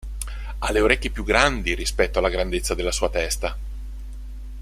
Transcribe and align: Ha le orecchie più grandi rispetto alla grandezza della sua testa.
Ha 0.57 0.71
le 0.71 0.79
orecchie 0.81 1.11
più 1.11 1.23
grandi 1.23 1.75
rispetto 1.75 2.17
alla 2.17 2.29
grandezza 2.31 2.73
della 2.73 2.91
sua 2.91 3.09
testa. 3.11 3.55